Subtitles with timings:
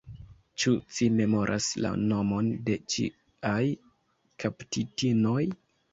[0.61, 3.63] Ĉu ci memoras la nomon de ciaj
[4.45, 5.41] kaptitinoj?